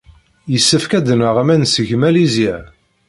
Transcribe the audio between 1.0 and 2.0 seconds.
naɣ aman seg